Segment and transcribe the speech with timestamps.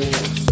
[0.00, 0.49] 做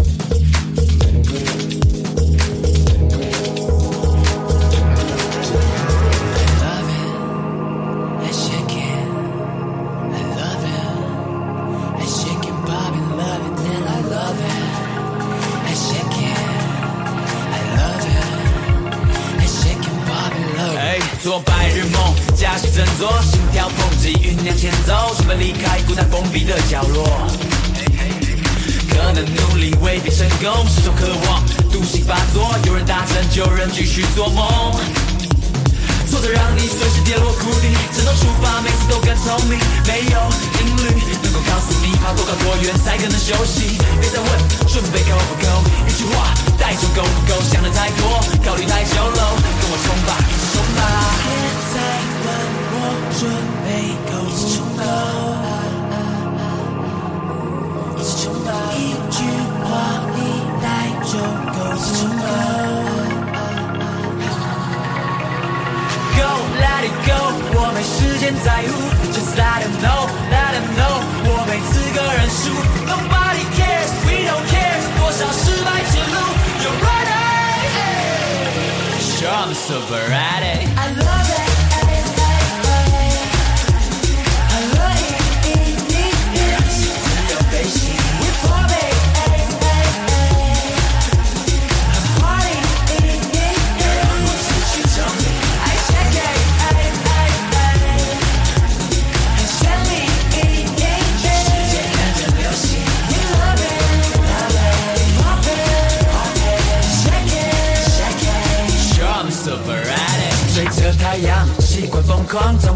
[79.69, 80.48] sobriety.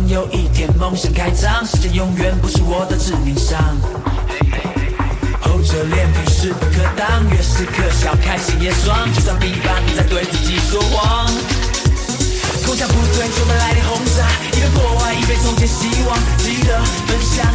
[0.02, 1.64] 总有一天梦想开张。
[1.64, 3.56] 时间永远不是我的致命伤。
[5.40, 8.98] 厚着脸皮势不可挡，越是可笑，开心也爽。
[9.14, 11.26] 就算平凡，在对自己说谎。
[12.66, 16.18] 空降部队，准备来点轰炸，一边破坏，一边重建希望。
[16.38, 17.46] 记得分享，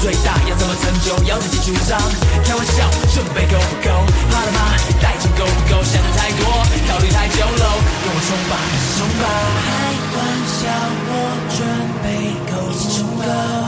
[0.00, 2.00] 最大，要怎么成就，要自己主张。
[2.42, 3.90] 开玩笑，准备够不够？
[4.30, 4.72] 怕了吗？
[5.00, 5.84] 代价够不够？
[5.84, 6.48] 想的太多，
[6.88, 7.64] 考虑太久了，
[8.02, 8.56] 跟我冲吧，
[8.96, 9.24] 冲吧！
[9.66, 9.68] 开
[10.16, 10.18] 玩
[10.56, 10.62] 笑，
[11.06, 11.12] 我
[11.54, 11.58] 准
[12.02, 12.04] 备
[12.50, 13.59] 够不够？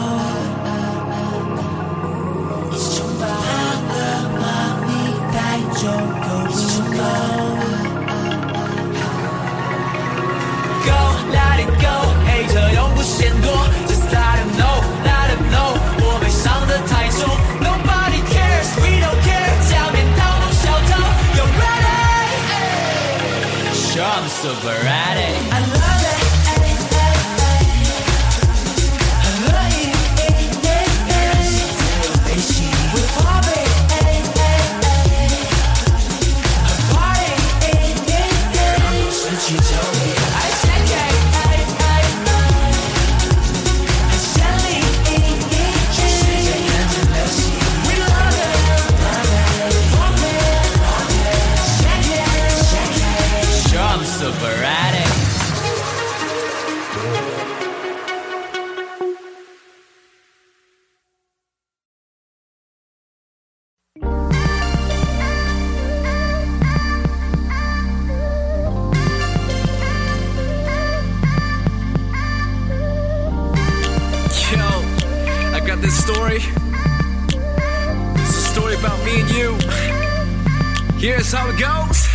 [81.03, 82.07] Here's how it goes.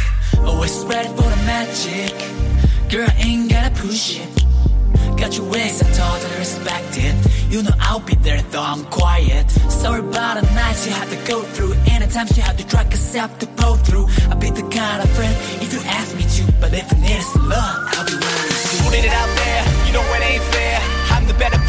[0.47, 2.15] Always ready for the magic.
[2.89, 4.29] Girl, ain't gotta push it.
[5.19, 7.15] Got your ways, I totally respect it.
[7.51, 9.51] You know I'll be there, though I'm quiet.
[9.69, 11.73] Sorry about the nights you had to go through.
[11.91, 14.07] Any times you had to drag yourself to pull through.
[14.29, 16.51] I'll be the kind of friend if you ask me to.
[16.61, 18.83] But if you need some love, I'll be willing to.
[18.87, 20.79] Putting it out there, you know it ain't fair.
[21.11, 21.66] I'm the better for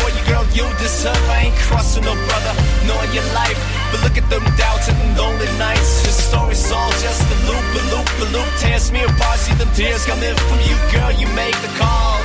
[0.58, 1.24] you, deserve.
[1.30, 2.54] I ain't crossing no brother,
[2.86, 3.58] knowing your life.
[3.90, 6.02] But look at them doubts and lonely nights.
[6.02, 8.50] Your story's all just a loop, a loop, a loop.
[8.58, 11.12] Tears me apart, see them tears coming from you, girl.
[11.14, 12.18] You make the call,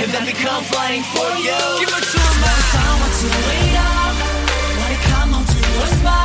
[0.00, 1.60] and then we come flying for you.
[1.84, 2.52] Give it to me.
[2.72, 3.28] Someone to
[3.92, 4.14] on,
[4.80, 6.15] when it come home to a.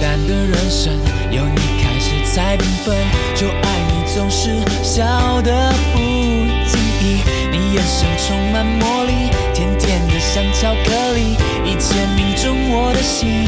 [0.00, 0.92] 淡的人生，
[1.30, 2.96] 有你开始才缤纷。
[3.34, 13.46] 就爱你总是笑得不经意，你眼神充满魔力，甜甜的像巧克力，一切命中我的心。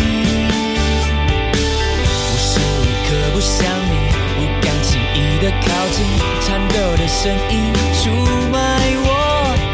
[1.55, 3.95] 无时无刻不想你，
[4.37, 6.05] 不敢轻易的靠近，
[6.47, 8.11] 颤抖的声音出
[8.53, 8.57] 卖
[9.05, 9.09] 我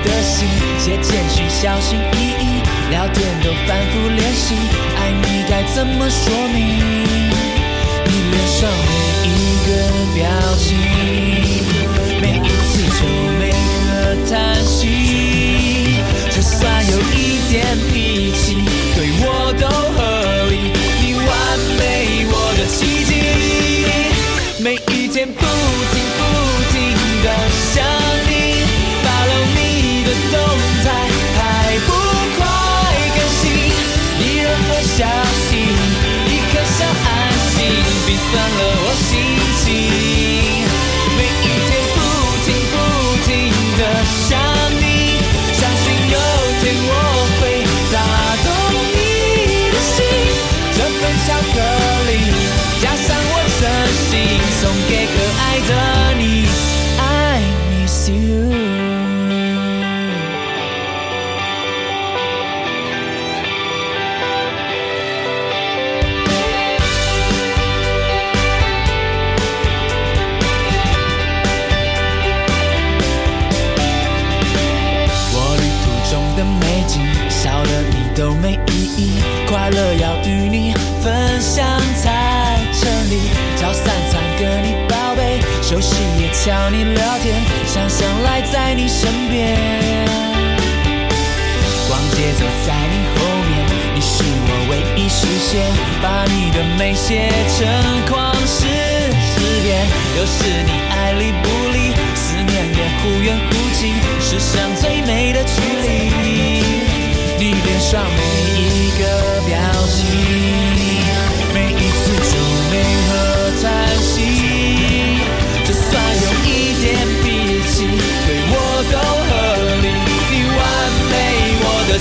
[0.05, 0.49] 的心，
[0.79, 2.68] 借简讯小心翼翼。
[2.91, 4.55] 聊天都反复练习，
[4.97, 6.57] 爱你该怎么说明？
[8.07, 8.71] 你脸上
[9.23, 9.31] 每一
[9.67, 9.69] 个
[10.15, 10.25] 表
[10.57, 10.67] 情，
[12.21, 13.01] 每一次皱
[13.39, 13.93] 眉和
[14.31, 14.33] 叹
[14.65, 16.01] 息，
[16.31, 16.57] 就算
[16.91, 17.15] 有一
[17.51, 18.65] 点脾气，
[18.97, 20.18] 对我都很。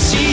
[0.00, 0.27] she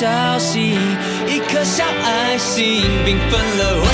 [0.00, 0.78] 消息
[1.28, 3.86] 一颗小爱心缤纷了我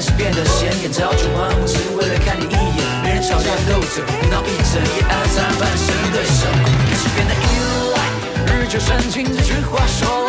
[0.00, 6.46] 开始变得显眼，朝九晚五只为了看你一眼，没人吵架斗嘴，闹一整夜，暗战半生对手，
[6.88, 7.44] 开始变得依
[7.92, 10.19] 赖，日久生情，这句话说。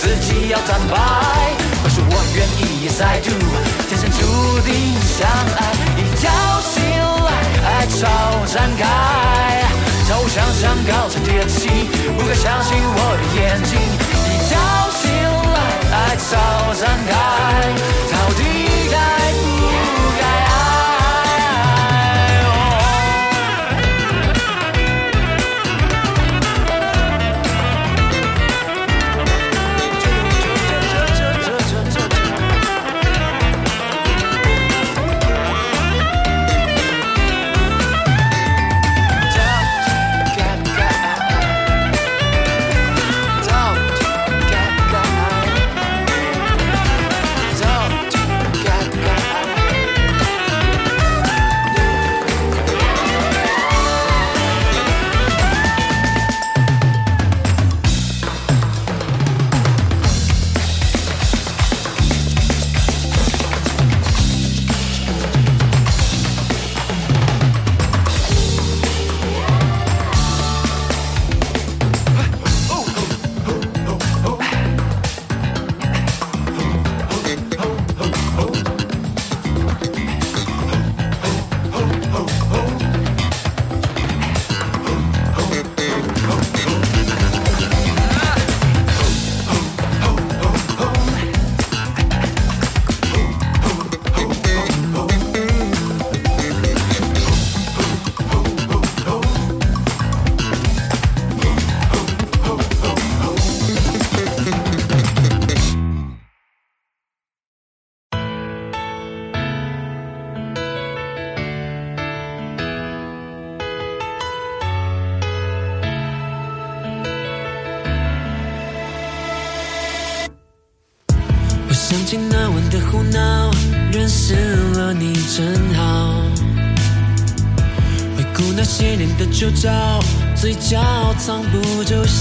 [0.00, 0.94] 自己要坦白。
[1.82, 3.34] 快说我愿意 yes I do，
[3.88, 4.18] 天生注
[4.62, 4.70] 定
[5.02, 5.26] 相
[5.58, 5.58] 爱。
[5.98, 6.30] 一觉
[6.62, 6.78] 醒
[7.26, 7.30] 来，
[7.66, 7.98] 爱潮
[8.46, 8.80] 展开，
[10.08, 11.68] 朝我想象高层贴气，
[12.16, 13.74] 不敢相信我的眼睛。
[13.74, 14.54] 一觉
[14.94, 15.02] 醒
[15.52, 15.58] 来，
[15.90, 16.30] 爱潮
[16.78, 17.12] 展开，
[18.12, 18.40] 到底
[18.92, 18.94] 该
[19.34, 19.57] 不？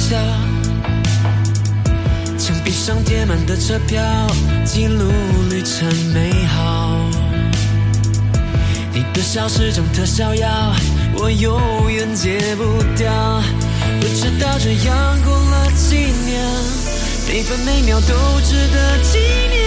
[0.08, 0.16] 笑。
[2.38, 4.02] 墙壁上贴满的车票，
[4.64, 5.12] 记录
[5.50, 6.98] 旅程美好。
[8.94, 10.74] 你的笑是种特效药，
[11.18, 13.12] 我永远戒不掉。
[14.00, 16.42] 不知道这样过了几年，
[17.28, 19.60] 每分每秒都值得纪念，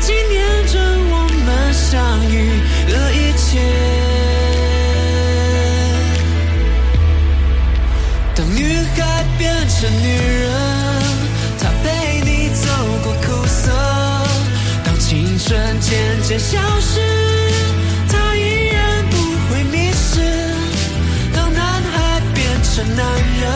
[0.00, 0.80] 纪念着
[1.12, 2.60] 我们相遇
[2.90, 4.31] 的一切。
[8.42, 10.50] 当女孩变成女人，
[11.60, 12.66] 她陪你走
[13.04, 13.70] 过苦涩。
[14.84, 16.98] 当青春渐渐消失，
[18.08, 19.16] 她依然不
[19.48, 20.20] 会迷失。
[21.32, 23.06] 当男孩变成男
[23.40, 23.46] 人，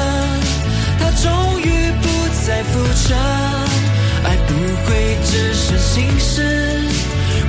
[1.01, 2.07] 他终于不
[2.46, 3.18] 再浮沉，
[4.22, 4.55] 爱不
[4.87, 6.87] 会只剩心事。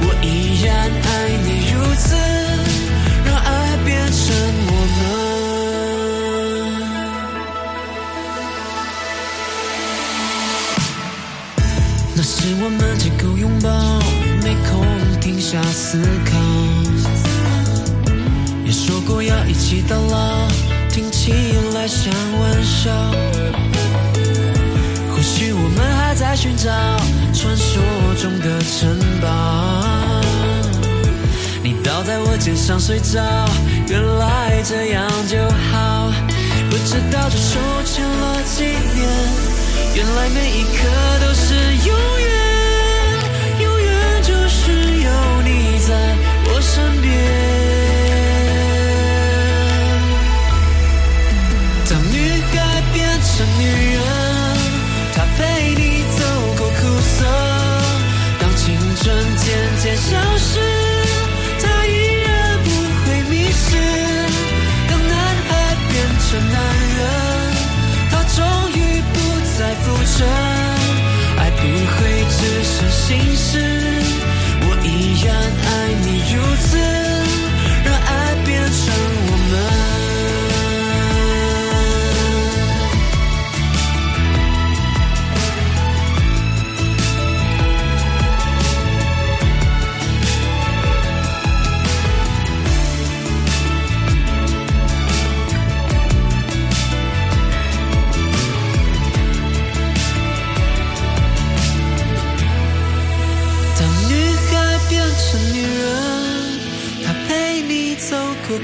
[0.02, 0.90] 我依然
[12.48, 13.70] 是我们只够拥抱，
[14.42, 14.88] 没空
[15.20, 16.32] 停下思考。
[18.64, 20.48] 也说过要一起到老，
[20.90, 21.34] 听起
[21.76, 22.90] 来像玩笑。
[25.12, 26.72] 或许我们还在寻找
[27.34, 27.84] 传说
[28.16, 29.28] 中的城堡。
[31.62, 33.20] 你倒在我肩上睡着，
[33.90, 35.38] 原来这样就
[35.70, 36.14] 好。
[36.70, 39.10] 不知道这手牵了几年，
[39.98, 40.78] 原来每一刻
[41.22, 41.56] 都是
[41.88, 42.30] 永远，
[43.62, 45.10] 永远就是有
[45.42, 45.90] 你在
[46.46, 47.12] 我身边。
[51.90, 52.16] 当女
[52.54, 52.56] 孩
[52.94, 53.67] 变成你
[73.08, 73.87] 心事。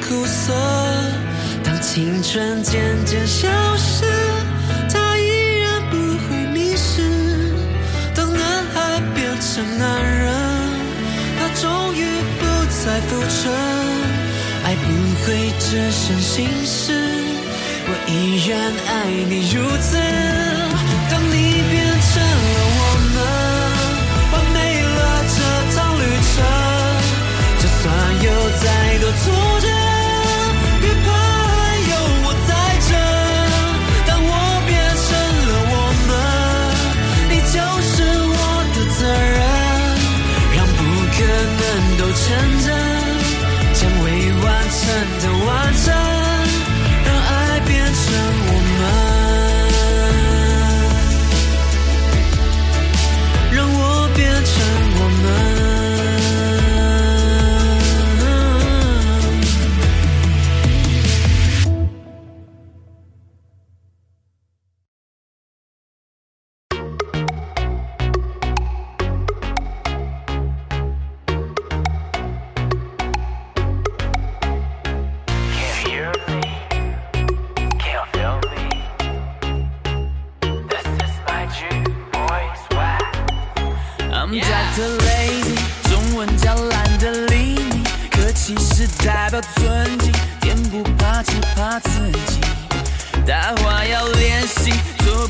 [0.08, 0.54] 苦涩。
[1.64, 4.06] 当青春渐渐消失，
[4.92, 7.02] 她依然不会迷失。
[8.16, 8.42] 当男
[8.74, 10.26] 孩变成男人，
[11.40, 12.04] 他终于
[12.40, 13.52] 不再浮沉，
[14.64, 14.88] 爱不
[15.24, 15.28] 会
[15.60, 16.94] 只剩心事。
[17.86, 18.52] 我依然
[18.88, 18.92] 爱
[19.30, 19.98] 你如此。
[21.12, 21.36] 当你
[21.70, 21.74] 变
[22.10, 22.82] 成了我
[23.14, 23.18] 们。
[24.32, 25.00] 完美了
[25.36, 25.38] 这
[25.76, 26.36] 趟旅程，
[27.60, 27.84] 就算
[28.24, 28.28] 有
[28.64, 28.66] 再
[29.00, 29.24] 多挫
[29.60, 29.63] 折，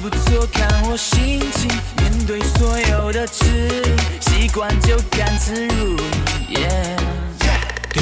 [0.03, 1.71] 不错看我心情。
[1.99, 5.95] 面对所有的质疑，习惯就甘之如
[6.49, 6.67] 饴。
[7.93, 8.01] 堵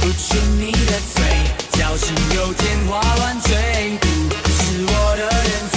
[0.00, 1.24] 不住你的嘴，
[1.72, 5.76] 叫声有天花乱坠，不是我的人罪，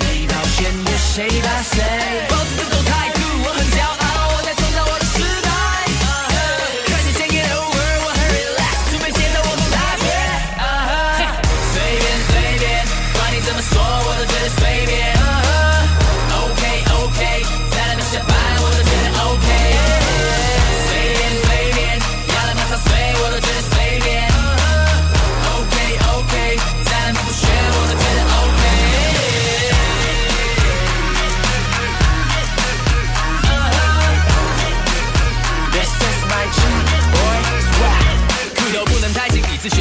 [0.00, 2.79] 没保险的谁怕谁？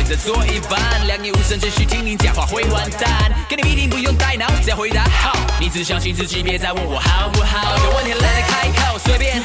[0.09, 3.31] 的做一半，两眼无神，只需听你讲话会完蛋。
[3.47, 5.37] 跟你必定不用带脑，只要回答好。
[5.59, 7.77] 你只相信自己，别再问我好不好。
[7.77, 9.39] 有问题懒得开口，随便。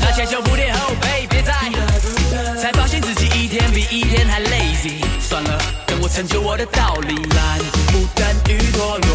[0.00, 1.52] 那前胸脯垫后背，别再。
[2.62, 5.02] 才发现自己一天比一天还 lazy。
[5.20, 7.16] 算了，等我成就我的道理。
[7.34, 9.05] 懒不等于堕落，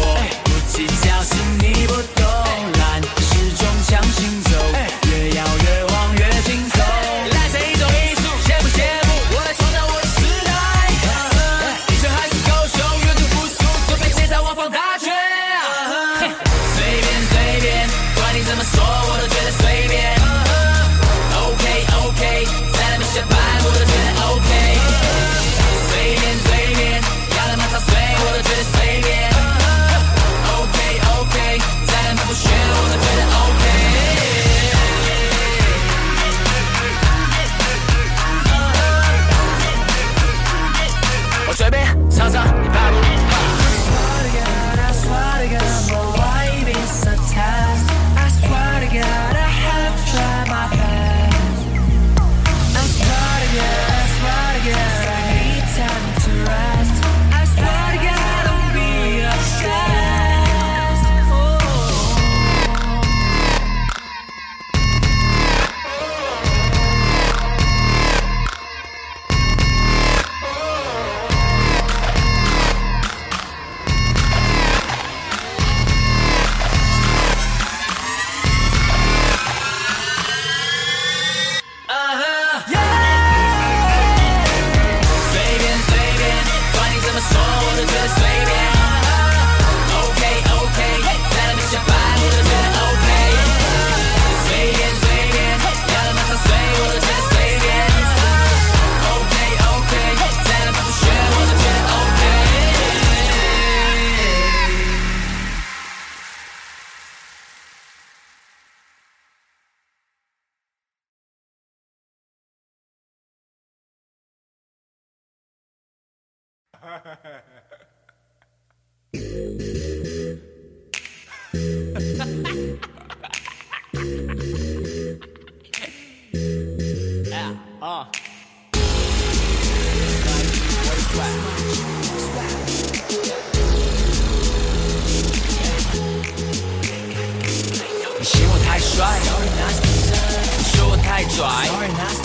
[141.34, 142.21] 说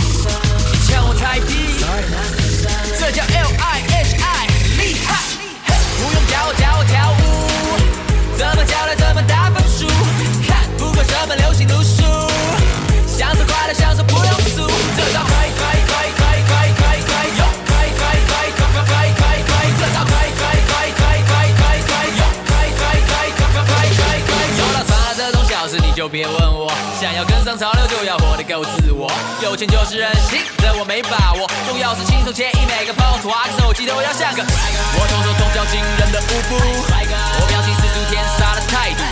[29.08, 33.24] 我，有钱就是任性，但我没把握，重要是轻松惬意，每个 pose
[33.58, 39.04] 手机都要像个，我同手同脚惊人的舞步，我表情十足天杀的态度，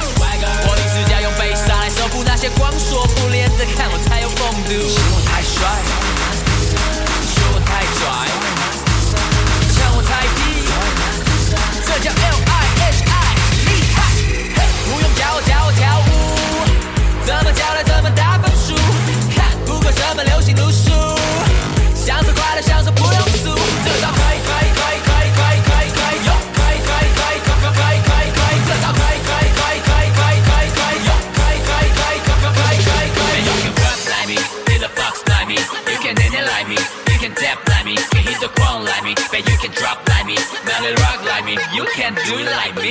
[0.67, 5.63] 我离指甲用飞沙来收服那些光说不练的，看我才有风度，嫌我太帅，
[7.31, 8.03] 说我太拽，
[9.71, 10.67] 呛我太低，
[11.88, 13.15] 这叫 L I H I
[13.63, 13.97] 厉害，
[14.91, 16.12] 不用教我教我跳舞，
[17.25, 18.38] 怎么教来怎么打
[20.15, 21.04] 在流行读书。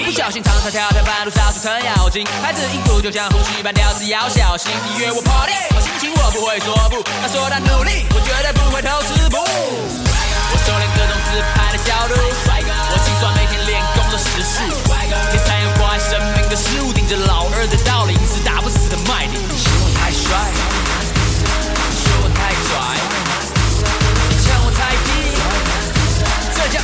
[0.04, 4.70] 不小心常常跳跳半路杀出程咬金，孩子音符就像呼吸般调子要小心。
[4.84, 9.38] 你约我 party，好心情我不会说不，他说他努力，我绝对不会偷吃不。
[9.40, 14.60] 我收敛各种自拍的角度，我计算每天练功的时数，
[15.32, 19.40] 天才有关生命的事物，顶着老二的道理，是打不死的卖点。
[19.56, 20.36] 嫌我太帅，
[21.96, 22.76] 说我太拽，
[24.44, 25.32] 呛我太低，
[26.54, 26.78] 这叫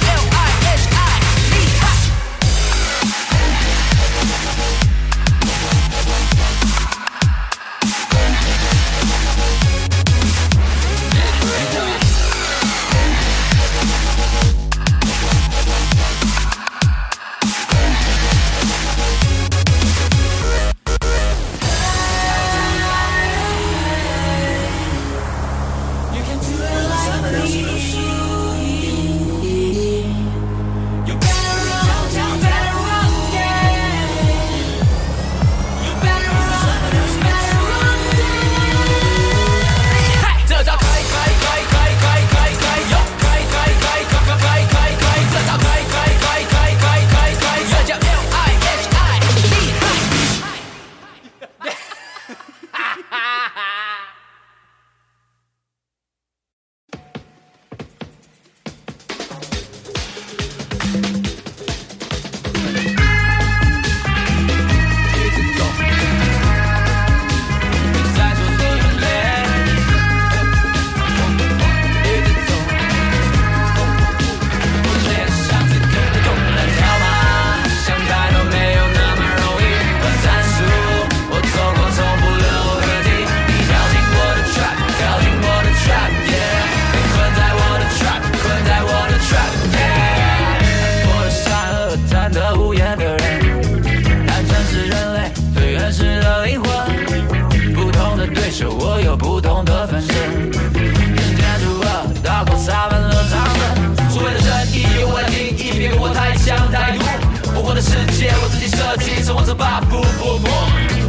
[107.80, 110.48] 世界，我自己设计，生活着把不不不。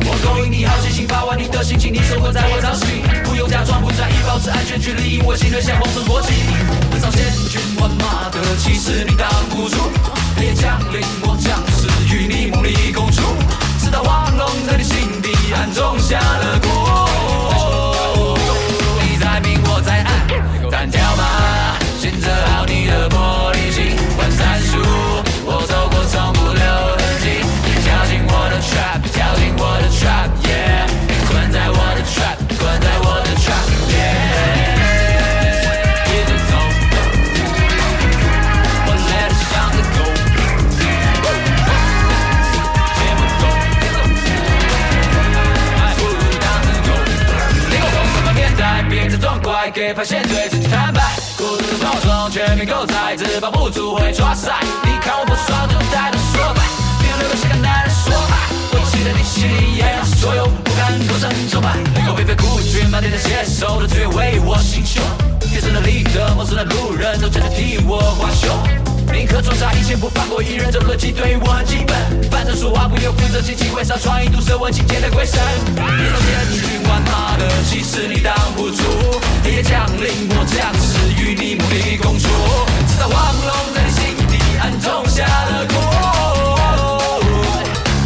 [0.08, 3.04] 我勾引你好奇心，把玩你的心情，你生活在我掌心。
[3.26, 6.32] 不用假装不在意，保持安全距离，我心里像红色国旗。
[6.90, 9.92] 横扫千军万马的气势，你挡不住。
[10.40, 13.22] 烈降临，我将士与你梦里共处，
[13.78, 16.68] 直到化龙在你心底暗中下了蛊。
[19.04, 23.10] 你在明，我在暗，单挑吧，选择好你的
[50.02, 51.00] 发现对自己坦白。
[51.38, 54.52] 孤独的包装，全面狗仔，自保不足会抓塞。
[54.84, 56.62] 你看我不爽，就带着说白，
[57.00, 58.50] 别留个性感男人说吧。
[58.72, 61.78] 我记得你心里也有所有，不敢构成崇拜。
[62.10, 65.04] 我卑鄙孤军，满天的携手，都只为我心胸。
[65.40, 68.91] 天生的 leader，陌生的路人都站着替我画胸。
[69.12, 71.96] 宁可装傻，以前不放过一人，这逻辑对于我很基本。
[72.32, 75.40] 反正说话不由负责，轻轻微笑，创意毒舌，文情界的鬼神。
[75.76, 78.82] 别走千军万马的气势，你挡不住。
[79.44, 82.28] 烈焰降临，我将士与你梦里共处，
[82.88, 85.74] 直到黄龙在你心底暗中下了蛊。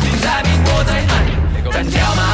[0.01, 1.13] 你在明，我在暗，
[1.71, 2.24] 单挑吗，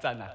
[0.00, 0.26] 赞啊！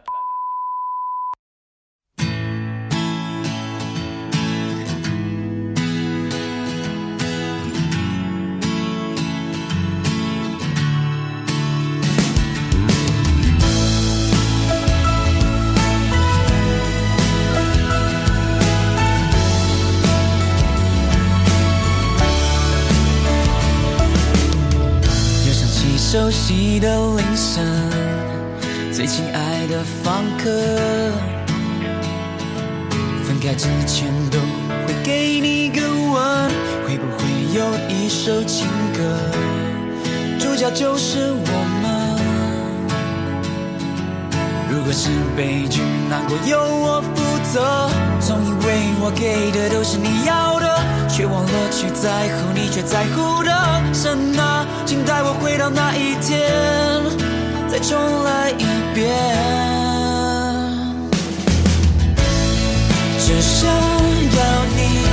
[25.46, 27.64] 又想起熟悉的铃声，
[28.92, 29.41] 最亲爱
[29.82, 30.46] 的访客，
[33.26, 34.38] 分开之前都
[34.86, 36.52] 会给你个吻，
[36.86, 37.24] 会不会
[37.56, 39.18] 有一首情歌，
[40.40, 42.22] 主角就是我们？
[44.70, 47.90] 如果是悲剧，难过由我负责，
[48.20, 53.52] 总以为我给的都是你要的，却忘了去在乎你却在乎的
[53.96, 56.52] 神啊，请带我回到那一天，
[57.68, 59.08] 再重来一变。
[63.20, 65.11] 只想要你，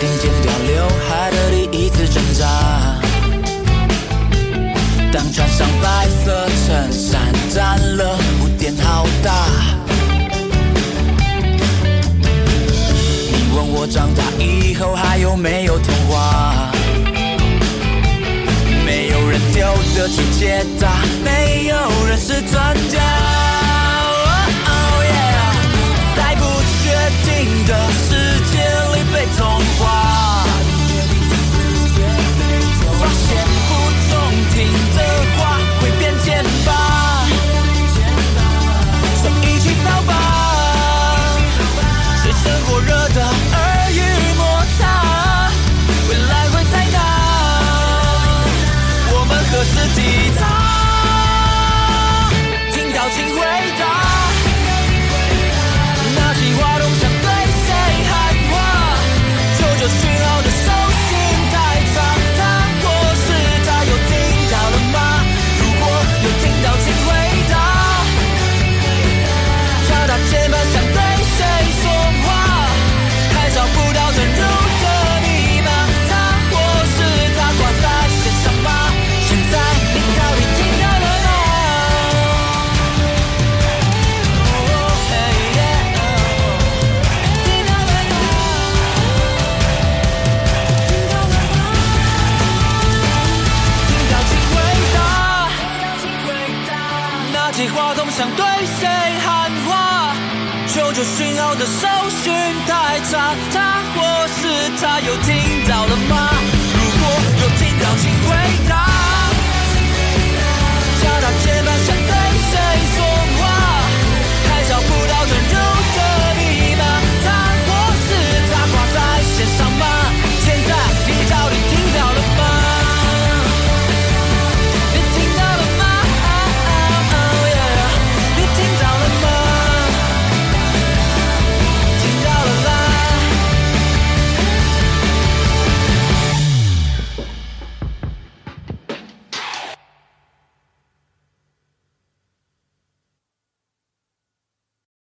[0.00, 2.46] 剪掉刘海的第一次挣扎。
[5.10, 7.20] 当穿上白色衬衫，
[7.52, 9.46] 沾了污点好大。
[13.30, 16.70] 你问我长大以后还有没有童话？
[18.84, 20.92] 没有人丢得出解答，
[21.24, 21.76] 没有
[22.06, 23.67] 人是专家。